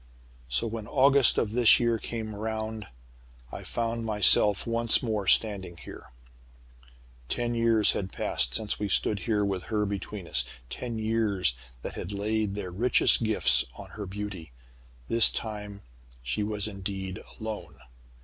"So, 0.49 0.65
when 0.65 0.87
August 0.87 1.37
of 1.37 1.51
this 1.51 1.79
year 1.79 1.99
came 1.99 2.33
round, 2.33 2.87
I 3.51 3.63
found 3.63 4.03
myself 4.03 4.65
once 4.65 5.03
more 5.03 5.27
standing 5.27 5.77
here. 5.77 6.09
"Ten 7.29 7.53
years 7.53 7.91
had 7.91 8.11
passed 8.11 8.55
since 8.55 8.79
we 8.79 8.89
stood 8.89 9.19
here 9.29 9.45
with 9.45 9.65
her 9.65 9.85
between 9.85 10.27
us 10.27 10.43
ten 10.71 10.97
years 10.97 11.53
that 11.83 11.93
had 11.93 12.13
laid 12.13 12.55
their 12.55 12.71
richest 12.71 13.21
gifts 13.21 13.63
on 13.75 13.91
her 13.91 14.07
beauty. 14.07 14.51
This 15.07 15.29
time 15.29 15.81
she 16.23 16.41
was 16.41 16.67
indeed 16.67 17.19
alone. 17.39 17.77